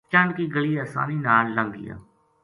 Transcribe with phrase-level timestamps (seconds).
[0.11, 1.95] چنڈ کی گلی آسانی نال لنگھ گیا